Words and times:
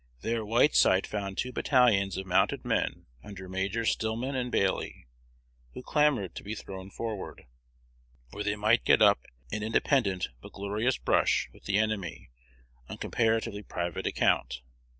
There 0.21 0.43
Whiteside 0.43 1.05
found 1.05 1.37
two 1.37 1.51
battalions 1.51 2.17
of 2.17 2.25
mounted 2.25 2.65
men 2.65 3.05
under 3.23 3.47
Majors 3.47 3.91
Stillman 3.91 4.33
and 4.35 4.51
Bailey, 4.51 5.05
who 5.75 5.83
clamored 5.83 6.33
to 6.33 6.43
be 6.43 6.55
thrown 6.55 6.89
forward, 6.89 7.45
where 8.31 8.43
they 8.43 8.55
might 8.55 8.83
get 8.83 9.03
up 9.03 9.19
an 9.51 9.61
independent 9.61 10.29
but 10.41 10.53
glorious 10.53 10.97
"brush" 10.97 11.49
with 11.53 11.65
the 11.65 11.77
enemy 11.77 12.31
on 12.89 12.97
comparatively 12.97 13.61
private 13.61 14.07
account. 14.07 14.63